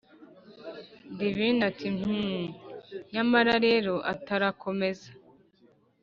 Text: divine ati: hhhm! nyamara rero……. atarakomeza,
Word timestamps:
divine 1.19 1.61
ati: 1.69 1.87
hhhm! 1.99 2.21
nyamara 3.13 3.53
rero……. 3.65 3.93
atarakomeza, 4.13 5.09